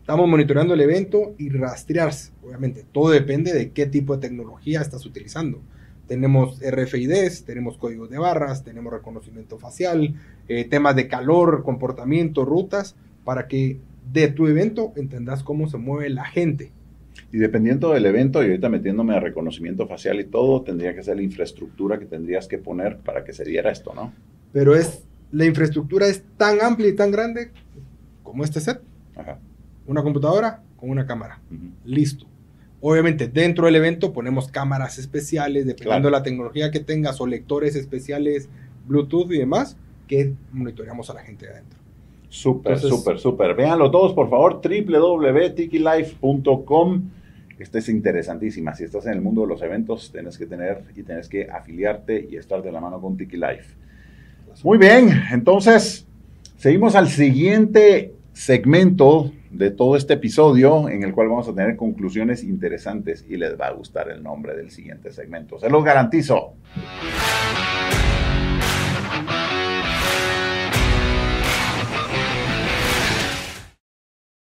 Estamos 0.00 0.28
monitoreando 0.28 0.74
el 0.74 0.80
evento 0.80 1.34
y 1.38 1.50
rastrear, 1.50 2.12
obviamente, 2.42 2.84
todo 2.90 3.10
depende 3.10 3.52
de 3.52 3.70
qué 3.70 3.86
tipo 3.86 4.16
de 4.16 4.26
tecnología 4.26 4.80
estás 4.80 5.06
utilizando. 5.06 5.60
Tenemos 6.08 6.58
RFIDs, 6.60 7.44
tenemos 7.44 7.76
códigos 7.76 8.10
de 8.10 8.18
barras, 8.18 8.64
tenemos 8.64 8.92
reconocimiento 8.92 9.58
facial, 9.58 10.16
eh, 10.48 10.64
temas 10.64 10.96
de 10.96 11.08
calor, 11.08 11.62
comportamiento, 11.62 12.44
rutas, 12.44 12.96
para 13.24 13.48
que 13.48 13.78
de 14.12 14.28
tu 14.28 14.46
evento 14.46 14.92
entendas 14.96 15.42
cómo 15.42 15.68
se 15.68 15.78
mueve 15.78 16.10
la 16.10 16.24
gente. 16.24 16.72
Y 17.32 17.38
dependiendo 17.38 17.92
del 17.92 18.06
evento, 18.06 18.42
y 18.42 18.46
ahorita 18.46 18.68
metiéndome 18.68 19.14
a 19.14 19.20
reconocimiento 19.20 19.86
facial 19.86 20.18
y 20.20 20.24
todo, 20.24 20.62
tendría 20.62 20.94
que 20.94 21.02
ser 21.02 21.16
la 21.16 21.22
infraestructura 21.22 21.98
que 21.98 22.06
tendrías 22.06 22.48
que 22.48 22.58
poner 22.58 22.98
para 22.98 23.24
que 23.24 23.32
se 23.32 23.44
diera 23.44 23.70
esto, 23.70 23.92
¿no? 23.94 24.12
Pero 24.52 24.74
es, 24.74 25.04
la 25.30 25.44
infraestructura 25.44 26.06
es 26.06 26.24
tan 26.36 26.60
amplia 26.60 26.88
y 26.88 26.96
tan 26.96 27.10
grande 27.10 27.50
como 28.22 28.42
este 28.42 28.60
set. 28.60 28.80
Ajá. 29.16 29.38
Una 29.86 30.02
computadora 30.02 30.62
con 30.76 30.90
una 30.90 31.06
cámara. 31.06 31.40
Listo. 31.84 32.26
Obviamente, 32.80 33.28
dentro 33.28 33.66
del 33.66 33.76
evento 33.76 34.12
ponemos 34.12 34.48
cámaras 34.48 34.98
especiales, 34.98 35.66
dependiendo 35.66 36.08
de 36.08 36.12
la 36.12 36.22
tecnología 36.22 36.70
que 36.70 36.80
tengas, 36.80 37.20
o 37.20 37.26
lectores 37.26 37.76
especiales, 37.76 38.48
Bluetooth 38.88 39.30
y 39.32 39.38
demás, 39.38 39.76
que 40.10 40.34
monitoreamos 40.50 41.08
a 41.08 41.14
la 41.14 41.22
gente 41.22 41.46
de 41.46 41.52
adentro. 41.52 41.78
Súper, 42.28 42.80
súper, 42.80 43.20
súper. 43.20 43.54
Véanlo 43.54 43.92
todos, 43.92 44.12
por 44.12 44.28
favor, 44.28 44.60
www.tikilife.com. 44.60 47.10
Esta 47.60 47.78
es 47.78 47.88
interesantísima. 47.88 48.74
Si 48.74 48.82
estás 48.82 49.06
en 49.06 49.12
el 49.12 49.20
mundo 49.20 49.42
de 49.42 49.46
los 49.46 49.62
eventos, 49.62 50.10
tienes 50.10 50.36
que 50.36 50.46
tener 50.46 50.82
y 50.96 51.04
tienes 51.04 51.28
que 51.28 51.48
afiliarte 51.48 52.26
y 52.28 52.34
estar 52.34 52.60
de 52.60 52.72
la 52.72 52.80
mano 52.80 53.00
con 53.00 53.16
Tiki 53.16 53.36
Life. 53.36 53.76
Muy 54.64 54.78
bien, 54.78 55.10
entonces 55.30 56.08
seguimos 56.56 56.96
al 56.96 57.06
siguiente 57.06 58.12
segmento 58.32 59.30
de 59.50 59.70
todo 59.70 59.94
este 59.94 60.14
episodio 60.14 60.88
en 60.88 61.04
el 61.04 61.12
cual 61.12 61.28
vamos 61.28 61.48
a 61.48 61.54
tener 61.54 61.76
conclusiones 61.76 62.42
interesantes 62.42 63.24
y 63.28 63.36
les 63.36 63.56
va 63.56 63.68
a 63.68 63.72
gustar 63.74 64.10
el 64.10 64.24
nombre 64.24 64.56
del 64.56 64.72
siguiente 64.72 65.12
segmento. 65.12 65.60
Se 65.60 65.70
los 65.70 65.84
garantizo. 65.84 66.54